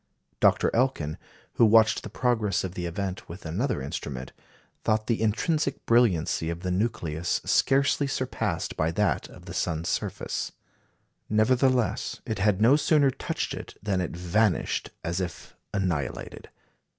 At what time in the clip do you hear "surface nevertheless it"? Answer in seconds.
9.89-12.39